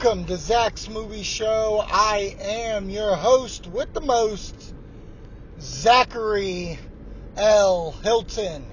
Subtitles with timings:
[0.00, 1.84] Welcome to Zach's Movie Show.
[1.84, 4.72] I am your host with the most,
[5.60, 6.78] Zachary
[7.36, 7.90] L.
[8.04, 8.64] Hilton.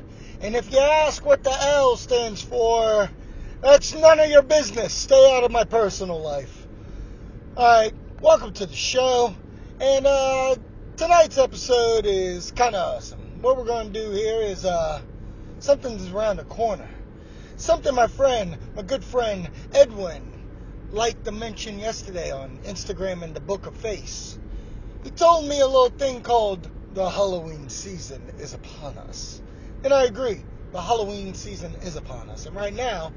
[0.42, 3.10] And if you ask what the L stands for,
[3.60, 4.93] that's none of your business.
[4.93, 6.68] Stay out of my personal life.
[7.57, 9.33] Alright, welcome to the show.
[9.82, 10.55] And uh,
[10.96, 13.42] tonight's episode is kind of awesome.
[13.42, 15.02] What we're going to do here is uh,
[15.57, 16.88] something's around the corner.
[17.57, 20.35] Something my friend, my good friend Edwin,
[20.92, 24.38] liked to mention yesterday on Instagram and the Book of Face.
[25.04, 29.42] He told me a little thing called the Halloween season is upon us.
[29.84, 32.45] And I agree, the Halloween season is upon us.
[32.45, 33.11] And right now,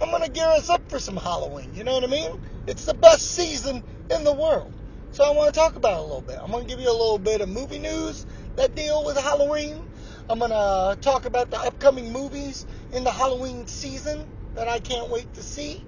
[0.00, 1.74] I'm going to gear us up for some Halloween.
[1.74, 2.40] You know what I mean?
[2.66, 4.72] It's the best season in the world.
[5.12, 6.38] So I want to talk about it a little bit.
[6.40, 9.82] I'm going to give you a little bit of movie news that deal with Halloween.
[10.28, 15.10] I'm going to talk about the upcoming movies in the Halloween season that I can't
[15.10, 15.84] wait to see.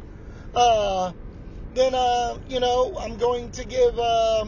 [0.55, 1.13] Uh,
[1.75, 4.45] then, uh, you know, I'm going to give uh,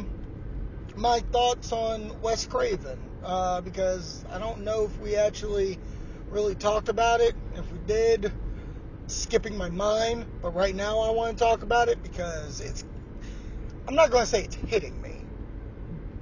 [0.97, 5.79] my thoughts on Wes Craven uh, because I don't know if we actually
[6.31, 7.35] really talked about it.
[7.57, 8.33] If we did,
[9.07, 10.27] skipping my mind.
[10.43, 12.85] But right now, I want to talk about it because it's.
[13.89, 15.25] I'm not going to say it's hitting me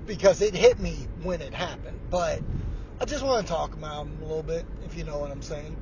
[0.07, 2.41] because it hit me when it happened, but
[3.01, 5.43] I just want to talk about him a little bit, if you know what I'm
[5.43, 5.77] saying.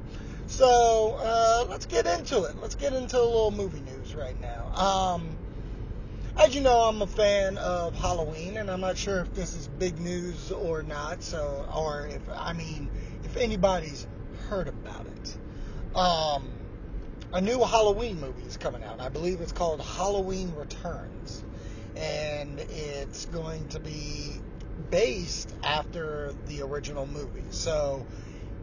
[0.50, 2.56] So uh, let's get into it.
[2.60, 4.66] Let's get into a little movie news right now.
[4.74, 5.38] Um,
[6.36, 9.68] as you know, I'm a fan of Halloween, and I'm not sure if this is
[9.68, 11.22] big news or not.
[11.22, 12.90] So, or if I mean,
[13.24, 14.08] if anybody's
[14.48, 15.96] heard about it.
[15.96, 16.50] Um,
[17.32, 19.00] a new Halloween movie is coming out.
[19.00, 21.44] I believe it's called Halloween Returns,
[21.94, 24.40] and it's going to be
[24.90, 27.44] based after the original movie.
[27.50, 28.04] So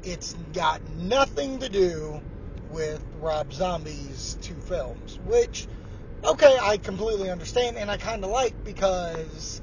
[0.03, 2.21] it's got nothing to do
[2.69, 5.67] with Rob Zombie's two films, which,
[6.23, 9.61] okay, I completely understand and I kind of like because,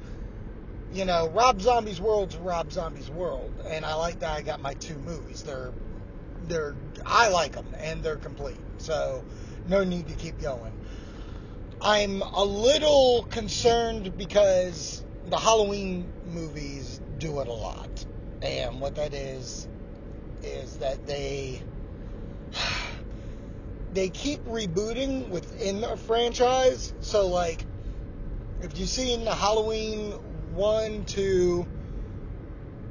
[0.92, 4.74] you know, Rob Zombie's world's Rob Zombie's world, and I like that I got my
[4.74, 5.42] two movies.
[5.42, 5.72] They're,
[6.48, 6.74] they're,
[7.04, 9.24] I like them and they're complete, so
[9.68, 10.72] no need to keep going.
[11.80, 18.06] I'm a little concerned because the Halloween movies do it a lot,
[18.42, 19.68] and what that is
[20.44, 21.60] is that they
[23.92, 26.92] they keep rebooting within a franchise.
[27.00, 27.64] So like
[28.62, 30.12] if you see in the Halloween
[30.54, 31.66] one, two,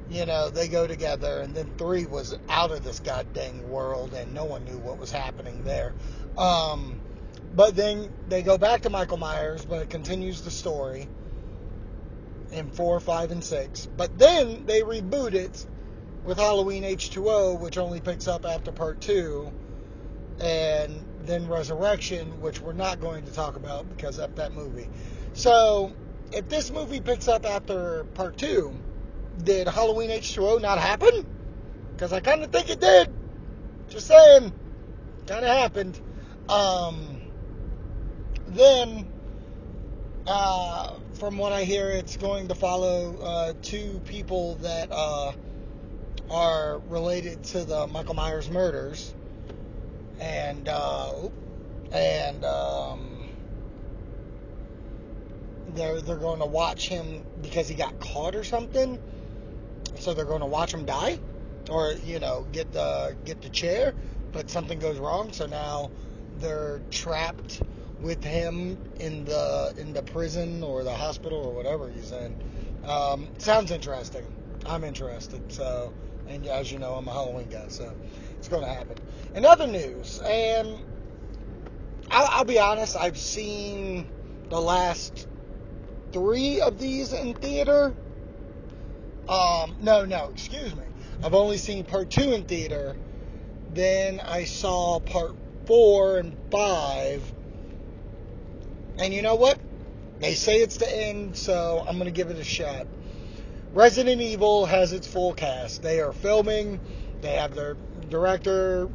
[0.10, 4.34] you know, they go together and then three was out of this goddamn world and
[4.34, 5.94] no one knew what was happening there.
[6.38, 7.00] Um
[7.56, 11.08] but then they go back to Michael Myers, but it continues the story
[12.52, 13.88] in four, five, and six.
[13.98, 15.66] But then they reboot it
[16.24, 19.52] with Halloween H2O, which only picks up after part two,
[20.40, 24.90] and then Resurrection, which we're not going to talk about because of that movie.
[25.34, 25.94] So,
[26.32, 28.74] if this movie picks up after part two,
[29.44, 31.26] did Halloween H2O not happen?
[31.94, 33.10] Because I kind of think it did.
[33.90, 34.52] Just saying,
[35.28, 36.00] kind of happened.
[36.50, 37.22] Um,
[38.48, 39.08] then,
[40.26, 44.90] uh, from what I hear, it's going to follow uh, two people that.
[44.92, 45.34] Uh,
[46.30, 49.14] are related to the Michael Myers murders,
[50.20, 51.30] and uh,
[51.92, 53.30] and um,
[55.76, 59.00] they're they're going to watch him because he got caught or something.
[60.00, 61.20] So they're going to watch him die,
[61.70, 63.94] or you know get the get the chair,
[64.32, 65.32] but something goes wrong.
[65.32, 65.92] So now
[66.40, 67.62] they're trapped
[68.02, 72.36] with him in the in the prison or the hospital or whatever he's in.
[72.86, 74.26] Um, sounds interesting.
[74.66, 75.52] I'm interested.
[75.52, 75.94] So
[76.34, 77.94] and as you know, I'm a Halloween guy, so
[78.38, 78.98] it's going to happen.
[79.36, 80.80] In other news, and
[82.10, 84.08] I'll, I'll be honest, I've seen
[84.50, 85.28] the last
[86.12, 87.94] three of these in theater.
[89.28, 90.84] Um, no, no, excuse me.
[91.24, 92.96] I've only seen part two in theater.
[93.74, 97.24] Then I saw part four and five.
[98.98, 99.58] And you know what?
[100.20, 102.88] They say it's the end, so I'm going to give it a shot.
[103.74, 105.82] Resident Evil has its full cast.
[105.82, 106.80] They are filming.
[107.22, 107.76] They have their
[108.10, 108.88] director.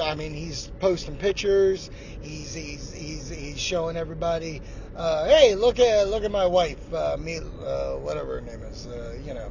[0.00, 1.90] I mean, he's posting pictures.
[2.20, 4.60] He's he's he's he's showing everybody.
[4.94, 8.86] Uh, hey, look at look at my wife, uh, me, uh, whatever her name is.
[8.86, 9.50] Uh, you know,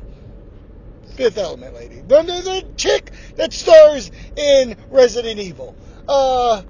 [1.16, 2.02] Fifth Element lady.
[2.02, 5.76] The, the, the chick that stars in Resident Evil.
[6.08, 6.62] Uh,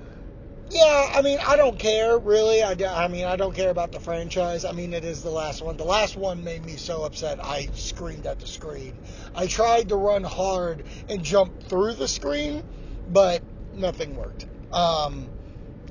[0.71, 2.63] yeah, I mean, I don't care really.
[2.63, 4.65] I, I mean, I don't care about the franchise.
[4.65, 5.77] I mean, it is the last one.
[5.77, 7.43] The last one made me so upset.
[7.43, 8.99] I screamed at the screen.
[9.35, 12.63] I tried to run hard and jump through the screen,
[13.07, 14.47] but nothing worked.
[14.71, 15.29] Um,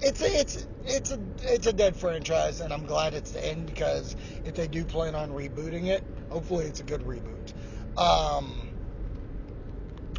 [0.03, 3.67] it's a, it's it's a it's a dead franchise, and I'm glad it's the end
[3.67, 7.53] because if they do plan on rebooting it, hopefully it's a good reboot.
[8.01, 8.71] Um,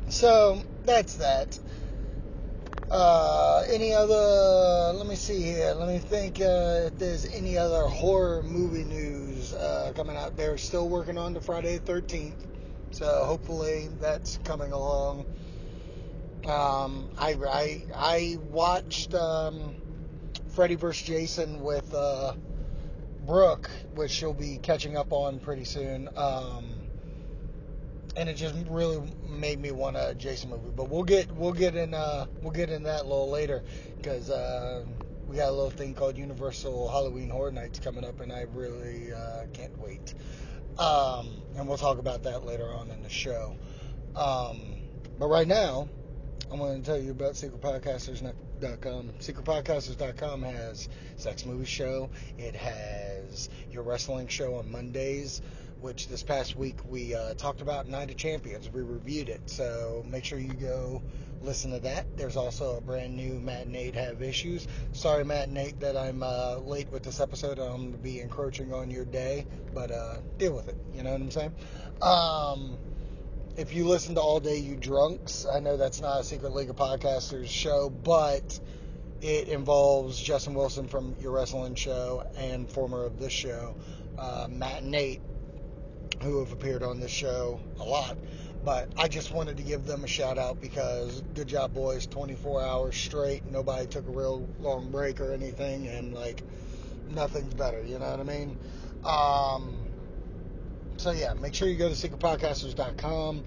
[0.10, 1.58] so that's that.
[2.92, 4.98] Uh, any other?
[4.98, 5.72] Let me see here.
[5.72, 10.36] Let me think uh, if there's any other horror movie news uh, coming out.
[10.36, 12.46] They're still working on the Friday the 13th,
[12.92, 15.26] so hopefully that's coming along.
[16.46, 19.76] Um, I, I I watched um,
[20.50, 21.08] Freddy vs.
[21.08, 22.34] Jason with uh,
[23.26, 26.10] Brooke, which she'll be catching up on pretty soon.
[26.18, 26.81] Um,
[28.16, 30.72] and it just really made me want a Jason movie.
[30.76, 33.64] But we'll get we'll get in uh, we'll get in that a little later
[33.98, 34.86] because uh,
[35.28, 39.14] we got a little thing called Universal Halloween Horror Nights coming up, and I really
[39.14, 40.14] uh, can't wait.
[40.78, 43.56] Um, and we'll talk about that later on in the show.
[44.16, 44.60] Um,
[45.20, 45.88] but right now,
[46.52, 49.14] I'm going to tell you about secretpodcasters.com.
[49.20, 52.10] Secretpodcasters.com has Zach's Movie Show.
[52.38, 55.42] It has your wrestling show on Mondays,
[55.82, 58.70] which this past week we uh, talked about Night of Champions.
[58.72, 61.02] We reviewed it, so make sure you go
[61.42, 62.06] listen to that.
[62.18, 64.68] There's also a brand new Matt and Nate have issues.
[64.94, 67.60] Sorry, Matt and Nate, that I'm uh, late with this episode.
[67.60, 70.78] I'm going to be encroaching on your day, but uh, deal with it.
[70.94, 71.54] You know what I'm saying?
[72.02, 72.78] Um,
[73.58, 76.70] if you listen to All Day You Drunks, I know that's not a Secret League
[76.70, 78.60] of Podcasters show, but
[79.22, 83.76] it involves Justin Wilson from Your Wrestling Show and former of this show,
[84.18, 85.22] uh, Matt and Nate,
[86.22, 88.18] who have appeared on this show a lot.
[88.64, 92.06] But I just wanted to give them a shout out because good job, boys.
[92.06, 93.46] 24 hours straight.
[93.46, 96.44] Nobody took a real long break or anything, and like
[97.10, 97.82] nothing's better.
[97.84, 98.58] You know what I mean?
[99.04, 99.76] Um,
[100.98, 103.44] so yeah, make sure you go to secretpodcasters.com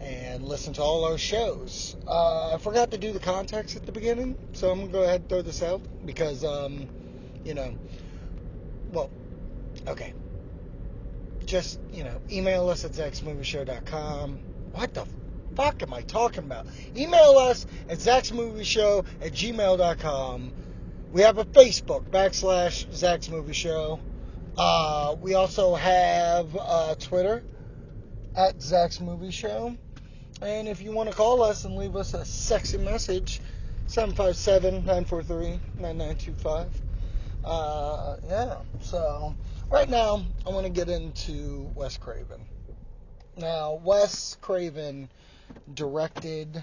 [0.00, 1.96] and listen to all our shows.
[2.06, 5.22] Uh, I forgot to do the contacts at the beginning, so I'm gonna go ahead
[5.22, 6.86] and throw this out because, um,
[7.44, 7.74] you know,
[8.92, 9.10] well,
[9.88, 10.12] okay.
[11.54, 14.40] Just you know, email us at zachsmovieshow.com.
[14.72, 15.06] What the
[15.54, 16.66] fuck am I talking about?
[16.96, 20.52] Email us at zachsmovieshow at gmail.com.
[21.12, 23.30] We have a Facebook backslash Zach's.
[24.58, 27.44] Uh, we also have uh, Twitter
[28.34, 28.98] at Zach's.
[28.98, 29.78] And
[30.42, 33.40] if you want to call us and leave us a sexy message,
[33.86, 36.83] 757 943 9925.
[37.44, 39.34] Uh, yeah, so
[39.70, 42.40] right now I want to get into Wes Craven.
[43.36, 45.10] Now, Wes Craven
[45.74, 46.62] directed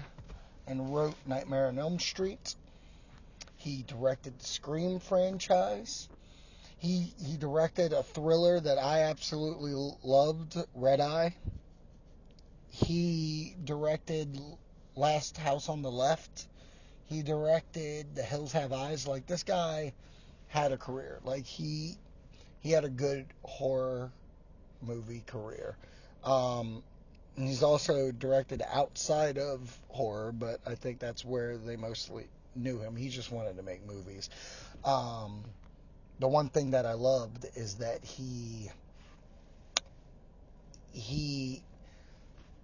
[0.66, 2.56] and wrote Nightmare on Elm Street.
[3.58, 6.08] He directed the Scream franchise.
[6.78, 11.36] He he directed a thriller that I absolutely loved, Red Eye.
[12.70, 14.36] He directed
[14.96, 16.48] Last House on the Left.
[17.04, 19.06] He directed The Hills Have Eyes.
[19.06, 19.92] Like this guy
[20.52, 21.18] had a career.
[21.24, 21.94] Like he
[22.60, 24.12] he had a good horror
[24.82, 25.78] movie career.
[26.22, 26.82] Um,
[27.36, 32.96] he's also directed outside of horror, but I think that's where they mostly knew him.
[32.96, 34.28] He just wanted to make movies.
[34.84, 35.42] Um,
[36.18, 38.70] the one thing that I loved is that he
[40.92, 41.62] he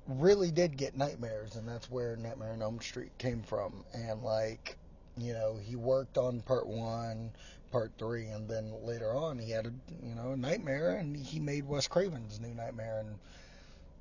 [0.07, 3.87] really did get nightmares, and that's where Nightmare on Elm Street came from.
[3.95, 4.76] And like,
[5.16, 7.33] you know, he worked on part one,
[7.70, 9.72] part three, and then later on he had a
[10.02, 13.18] you know nightmare, and he made Wes Craven's New Nightmare, and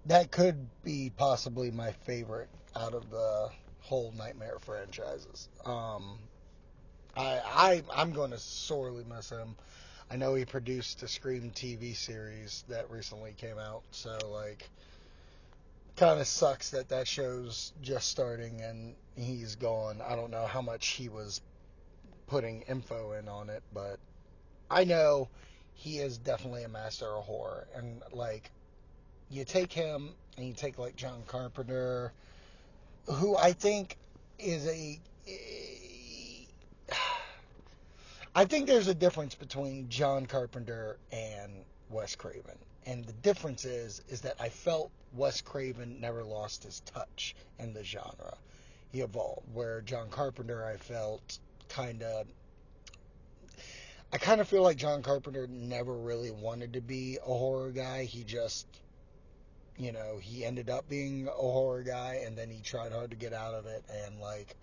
[0.06, 3.50] that could be possibly my favorite out of the
[3.82, 5.50] whole Nightmare franchises.
[5.66, 6.18] Um,
[7.16, 9.56] I I I'm going to sorely miss him.
[10.10, 14.70] I know he produced a Scream TV series that recently came out, so like
[15.98, 20.00] kind of sucks that that show's just starting and he's gone.
[20.08, 21.42] I don't know how much he was
[22.28, 24.00] putting info in on it, but
[24.70, 25.30] I know
[25.74, 27.68] he is definitely a master of horror.
[27.76, 28.52] And like,
[29.30, 32.14] you take him and you take like John Carpenter,
[33.06, 33.98] who I think
[34.40, 35.00] is a.
[38.36, 41.52] I think there's a difference between John Carpenter and
[41.90, 42.58] Wes Craven.
[42.86, 47.74] And the difference is is that I felt Wes Craven never lost his touch in
[47.74, 48.38] the genre.
[48.92, 49.48] He evolved.
[49.54, 52.28] Where John Carpenter I felt kind of
[54.12, 58.06] I kind of feel like John Carpenter never really wanted to be a horror guy.
[58.06, 58.66] He just
[59.78, 63.16] you know, he ended up being a horror guy and then he tried hard to
[63.16, 64.56] get out of it and like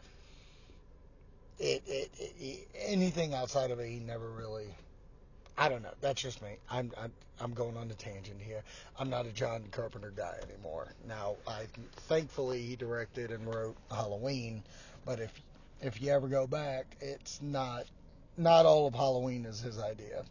[1.58, 4.66] it, it, it, anything outside of it, he never really.
[5.56, 5.94] I don't know.
[6.00, 6.56] That's just me.
[6.68, 8.62] I'm, I'm I'm going on a tangent here.
[8.98, 10.92] I'm not a John Carpenter guy anymore.
[11.06, 11.66] Now, I
[12.08, 14.62] thankfully he directed and wrote Halloween,
[15.04, 15.32] but if
[15.80, 17.84] if you ever go back, it's not
[18.36, 20.24] not all of Halloween is his idea,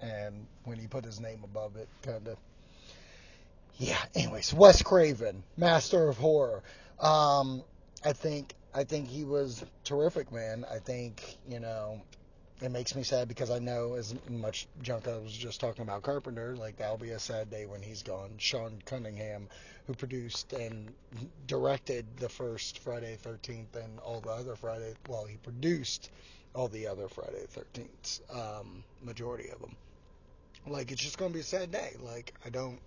[0.00, 2.36] and when he put his name above it, kind of.
[3.78, 3.98] Yeah.
[4.14, 6.62] Anyways, Wes Craven, master of horror.
[7.00, 7.62] Um,
[8.04, 10.64] I think I think he was terrific, man.
[10.70, 12.00] I think you know
[12.60, 16.02] it makes me sad because I know as much junk I was just talking about
[16.02, 18.30] Carpenter, like that'll be a sad day when he's gone.
[18.38, 19.48] Sean Cunningham,
[19.86, 20.92] who produced and
[21.46, 26.10] directed the first Friday Thirteenth and all the other Friday, well, he produced
[26.54, 29.76] all the other Friday Thirteenths, um, majority of them.
[30.66, 31.94] Like it's just gonna be a sad day.
[32.00, 32.80] Like I don't.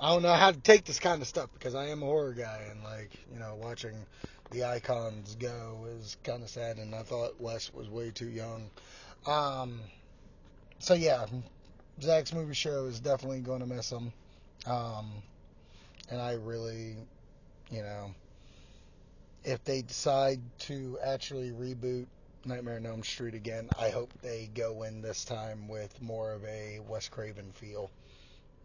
[0.00, 2.32] I don't know how to take this kind of stuff because I am a horror
[2.34, 3.94] guy and like you know watching
[4.50, 8.70] the icons go is kind of sad and I thought Wes was way too young.
[9.26, 9.80] Um,
[10.78, 11.26] so yeah,
[12.00, 14.12] Zach's movie show is definitely going to miss him,
[14.66, 15.22] um,
[16.10, 16.96] and I really,
[17.70, 18.12] you know,
[19.44, 22.06] if they decide to actually reboot
[22.44, 26.44] Nightmare on Elm Street again, I hope they go in this time with more of
[26.44, 27.88] a Wes Craven feel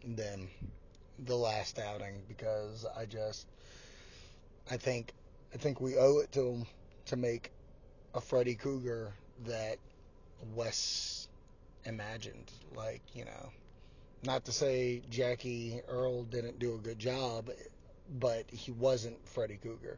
[0.04, 0.50] than
[1.26, 3.48] the last outing because I just
[4.70, 5.14] I think
[5.54, 6.66] I think we owe it to him
[7.06, 7.52] to make
[8.14, 9.14] a Freddy Krueger
[9.46, 9.78] that
[10.54, 11.28] Wes
[11.86, 12.52] imagined.
[12.76, 13.50] Like you know,
[14.24, 17.50] not to say Jackie Earle didn't do a good job,
[18.20, 19.98] but he wasn't Freddy Krueger.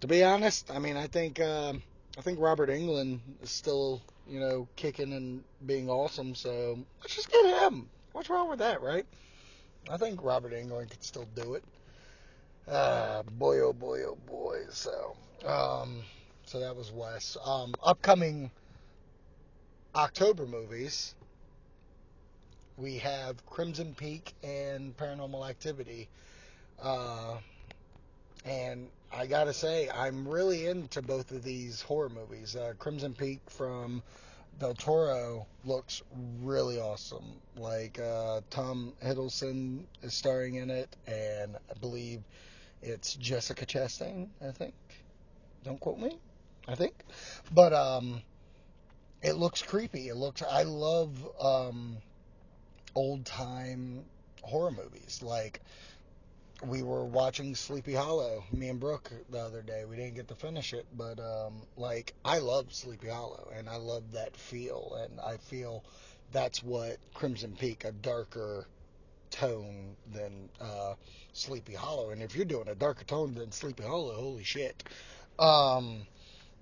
[0.00, 1.74] To be honest, I mean I think uh,
[2.18, 6.34] I think Robert Englund is still you know kicking and being awesome.
[6.34, 7.88] So let's just get him.
[8.12, 9.06] What's wrong with that, right?
[9.90, 11.64] I think Robert Englund could still do it.
[12.66, 14.62] Uh, boy, oh boy, oh boy.
[14.70, 16.02] So, um,
[16.46, 17.36] so that was Wes.
[17.44, 18.50] Um, upcoming
[19.94, 21.14] October movies.
[22.76, 26.08] We have Crimson Peak and Paranormal Activity.
[26.82, 27.36] Uh,
[28.44, 32.56] and I gotta say, I'm really into both of these horror movies.
[32.56, 34.02] Uh, Crimson Peak from
[34.58, 36.02] Del Toro looks
[36.42, 37.40] really awesome.
[37.56, 42.22] Like uh, Tom Hiddleston is starring in it, and I believe
[42.82, 44.28] it's Jessica Chastain.
[44.46, 44.74] I think.
[45.64, 46.18] Don't quote me.
[46.68, 46.94] I think,
[47.52, 48.22] but um,
[49.22, 50.08] it looks creepy.
[50.08, 50.42] It looks.
[50.42, 51.96] I love um,
[52.94, 54.04] old time
[54.42, 55.20] horror movies.
[55.22, 55.60] Like
[56.66, 59.84] we were watching Sleepy Hollow, me and Brooke, the other day.
[59.84, 63.76] We didn't get to finish it, but um, like I love Sleepy Hollow, and I
[63.76, 65.84] love that feel, and I feel
[66.32, 68.66] that's what Crimson Peak, a darker
[69.30, 70.94] tone than uh,
[71.32, 72.10] Sleepy Hollow.
[72.10, 74.84] And if you're doing a darker tone than Sleepy Hollow, holy shit.
[75.38, 76.02] Um,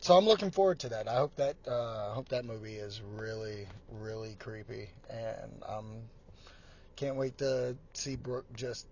[0.01, 1.07] so I'm looking forward to that.
[1.07, 3.67] I hope that uh, I hope that movie is really
[4.01, 5.99] really creepy, and um,
[6.97, 8.87] can't wait to see Brooke just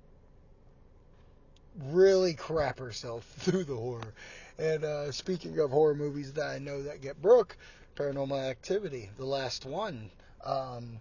[1.79, 4.15] really crap herself through the horror.
[4.59, 7.57] And uh, speaking of horror movies that I know that get Brooke,
[7.97, 10.11] Paranormal Activity, the last one.
[10.45, 11.01] Um,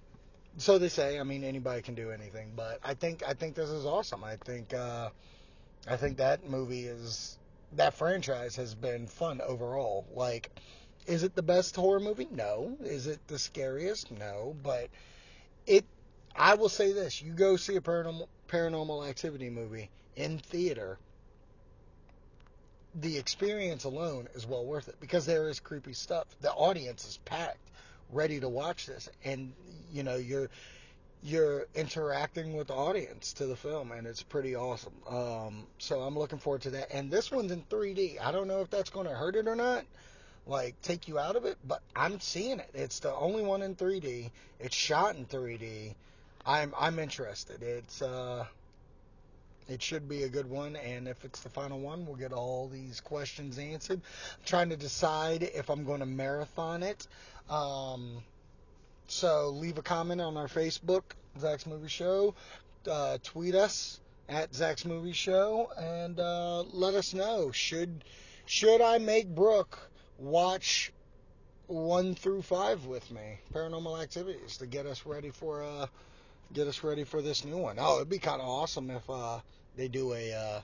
[0.57, 1.19] so they say.
[1.19, 4.23] I mean, anybody can do anything, but I think I think this is awesome.
[4.23, 5.09] I think uh,
[5.87, 7.37] I think that movie is
[7.73, 10.05] that franchise has been fun overall.
[10.13, 10.49] Like,
[11.05, 12.27] is it the best horror movie?
[12.31, 12.77] No.
[12.81, 14.11] Is it the scariest?
[14.11, 14.55] No.
[14.63, 14.89] But
[15.67, 15.85] it.
[16.35, 20.99] I will say this: you go see a paranormal paranormal activity movie in theater.
[22.93, 26.27] The experience alone is well worth it because there is creepy stuff.
[26.41, 27.69] The audience is packed,
[28.11, 29.53] ready to watch this, and
[29.91, 30.49] you know you're
[31.23, 34.93] you're interacting with the audience to the film, and it's pretty awesome.
[35.07, 36.93] Um, so I'm looking forward to that.
[36.93, 38.21] And this one's in 3D.
[38.21, 39.83] I don't know if that's going to hurt it or not,
[40.47, 42.69] like take you out of it, but I'm seeing it.
[42.73, 44.31] It's the only one in 3D.
[44.59, 45.93] It's shot in 3D.
[46.45, 47.61] I'm I'm interested.
[47.63, 48.45] It's uh,
[49.69, 52.67] it should be a good one, and if it's the final one, we'll get all
[52.67, 54.01] these questions answered.
[54.01, 57.07] I'm trying to decide if I'm going to marathon it.
[57.49, 58.23] Um,
[59.07, 61.03] so leave a comment on our Facebook,
[61.39, 62.35] Zach's Movie Show.
[62.89, 68.03] Uh, tweet us at Zach's Movie Show, and uh, let us know should
[68.45, 69.77] should I make Brooke
[70.17, 70.91] watch
[71.67, 75.87] one through five with me, Paranormal Activities, to get us ready for uh
[76.51, 77.77] get us ready for this new one.
[77.79, 79.39] Oh, it'd be kind of awesome if uh
[79.79, 80.61] they do a uh,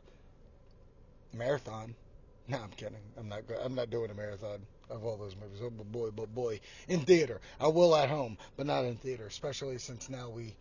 [1.34, 1.96] marathon.
[2.48, 3.00] No, I'm kidding.
[3.18, 3.42] I'm not.
[3.60, 4.60] I'm not doing a marathon
[4.92, 5.62] of all those movies.
[5.64, 7.42] Oh, but boy, but boy, in theater.
[7.60, 9.26] I will at home, but not in theater.
[9.26, 10.54] Especially since now we,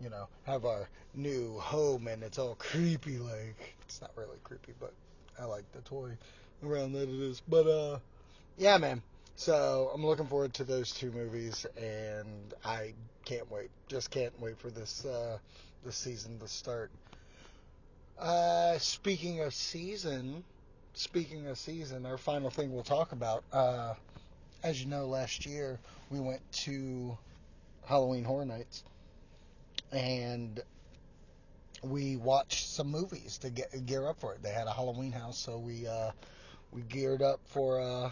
[0.00, 3.18] you know, have our new home and it's all creepy.
[3.18, 4.92] Like it's not really creepy, but
[5.36, 6.16] I like the toy
[6.64, 7.42] around that it is.
[7.48, 7.98] But uh,
[8.56, 9.02] yeah, man.
[9.34, 13.70] So I'm looking forward to those two movies, and I can't wait.
[13.88, 15.38] Just can't wait for this uh,
[15.84, 16.92] this season to start.
[18.18, 20.44] Uh, speaking of season,
[20.94, 23.44] speaking of season, our final thing we'll talk about.
[23.52, 23.94] Uh,
[24.62, 25.78] as you know, last year
[26.10, 27.16] we went to
[27.84, 28.84] Halloween Horror Nights,
[29.90, 30.60] and
[31.82, 34.42] we watched some movies to get gear up for it.
[34.42, 36.12] They had a Halloween house, so we uh,
[36.70, 38.10] we geared up for uh,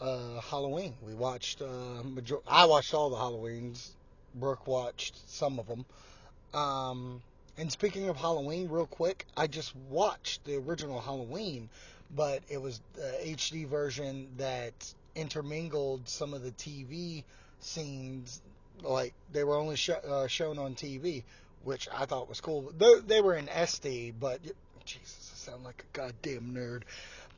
[0.00, 0.94] uh, Halloween.
[1.02, 1.62] We watched.
[1.62, 3.90] Uh, major- I watched all the Halloweens.
[4.34, 5.84] Brooke watched some of them.
[6.54, 7.22] Um,
[7.60, 11.68] and speaking of Halloween, real quick, I just watched the original Halloween,
[12.16, 14.72] but it was the HD version that
[15.14, 17.22] intermingled some of the TV
[17.60, 18.40] scenes,
[18.82, 21.22] like they were only sh- uh, shown on TV,
[21.62, 22.72] which I thought was cool.
[22.78, 24.40] They, they were in SD, but
[24.86, 26.84] Jesus, I sound like a goddamn nerd.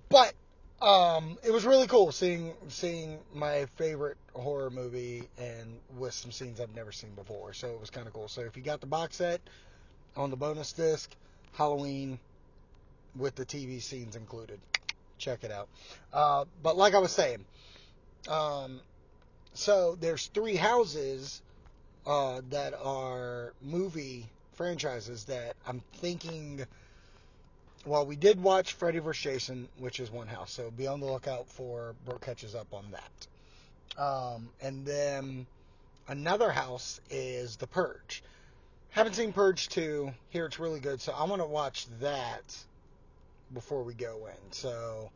[0.08, 0.34] But
[0.80, 6.60] um, it was really cool seeing seeing my favorite horror movie and with some scenes
[6.60, 7.54] I've never seen before.
[7.54, 8.28] So it was kind of cool.
[8.28, 9.40] So if you got the box set
[10.16, 11.10] on the bonus disc,
[11.52, 12.18] Halloween
[13.16, 14.60] with the TV scenes included,
[15.18, 15.68] check it out.
[16.12, 17.44] Uh, but like I was saying,
[18.28, 18.80] um,
[19.54, 21.42] so there's three houses
[22.06, 26.64] uh, that are movie franchises that I'm thinking
[27.84, 29.22] well, we did watch Freddy vs.
[29.22, 32.84] Jason, which is one house, so be on the lookout for Brooke catches up on
[32.92, 34.00] that.
[34.00, 35.46] Um, and then
[36.06, 38.22] another house is The Purge.
[38.92, 40.12] Haven't seen Purge 2.
[40.28, 42.56] Here it's really good, so I want to watch that
[43.54, 44.52] before we go in.
[44.52, 45.10] So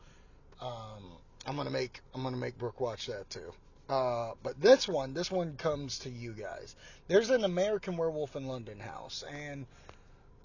[0.63, 1.05] um,
[1.47, 3.53] I'm gonna make I'm gonna make Brooke watch that too.
[3.91, 6.75] Uh, but this one, this one comes to you guys.
[7.07, 9.67] There's an American Werewolf in London house, and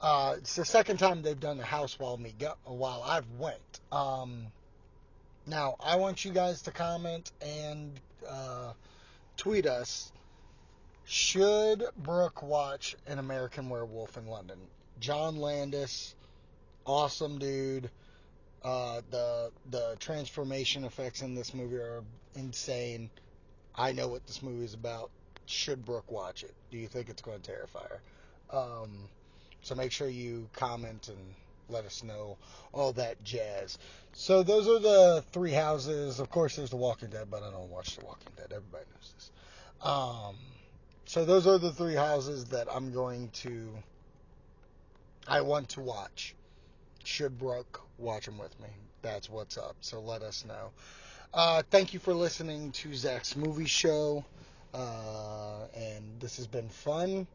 [0.02, 3.80] uh, it's the second time they've done the house while me go, while I've went.
[3.94, 4.48] Um,
[5.48, 7.98] now I want you guys to comment and
[8.30, 8.74] uh,
[9.38, 10.12] tweet us.
[11.06, 14.60] Should Brooke watch an American Werewolf in London?
[15.00, 16.16] John Landis,
[16.86, 17.90] awesome dude.
[18.64, 22.04] Uh, the the transformation effects in this movie are
[22.36, 23.10] insane.
[23.76, 25.10] I know what this movie is about.
[25.48, 26.54] Should Brooke watch it?
[26.70, 28.02] Do you think it's going to terrify her?
[28.58, 29.10] Um,
[29.62, 31.18] so make sure you comment and
[31.70, 32.38] let us know
[32.74, 33.78] all that jazz.
[34.14, 36.20] So those are the three houses.
[36.20, 38.48] Of course, there's The Walking Dead, but I don't watch The Walking Dead.
[38.52, 39.32] Everybody knows this.
[39.82, 40.36] Um,
[41.12, 43.68] so those are the three houses that I'm going to.
[45.28, 46.36] I want to watch.
[47.04, 48.70] Should Brooke watch them with me?
[49.02, 49.76] That's what's up.
[49.82, 50.72] So let us know.
[51.34, 54.24] Uh, thank you for listening to Zach's movie show.
[54.74, 57.28] Uh, and this has been fun.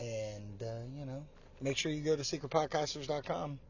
[0.00, 1.24] And, uh, you know,
[1.60, 3.60] make sure you go to secretpodcasters.com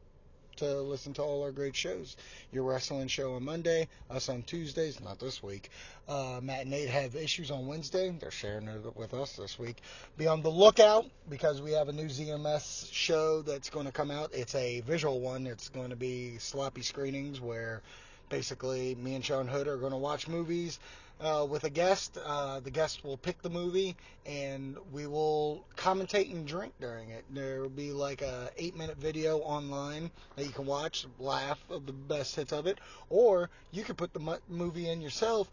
[0.59, 2.15] to listen to all our great shows.
[2.51, 5.69] Your wrestling show on Monday, us on Tuesdays, not this week.
[6.07, 8.09] Uh, Matt and Nate have issues on Wednesday.
[8.19, 9.81] They're sharing it with us this week.
[10.17, 14.11] Be on the lookout because we have a new ZMS show that's going to come
[14.11, 14.31] out.
[14.33, 15.47] It's a visual one.
[15.47, 17.81] It's going to be sloppy screenings where
[18.29, 20.79] basically me and Sean Hood are going to watch movies
[21.19, 22.17] uh, with a guest.
[22.23, 27.25] Uh, the guest will pick the movie, and we will commentate and drink during it.
[27.29, 31.85] There will be like a eight minute video online that you can watch, laugh of
[31.85, 32.79] the best hits of it,
[33.09, 35.49] or you can put the movie in yourself.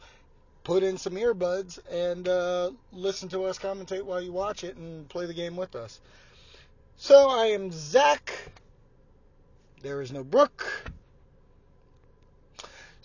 [0.64, 5.08] Put in some earbuds and uh, listen to us commentate while you watch it and
[5.08, 6.00] play the game with us.
[6.96, 8.32] So I am Zach.
[9.82, 10.90] There is no Brooke.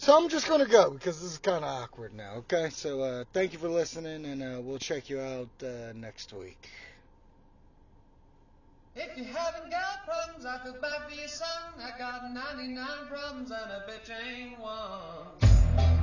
[0.01, 2.71] So I'm just going to go because this is kind of awkward now, okay?
[2.71, 6.57] So uh, thank you for listening, and uh, we'll check you out uh, next week.
[8.95, 11.47] If you haven't got problems, I feel bad for your son.
[11.79, 16.00] I got 99 problems and a bitch ain't one.